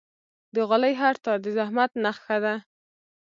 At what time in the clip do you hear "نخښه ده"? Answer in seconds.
2.03-2.55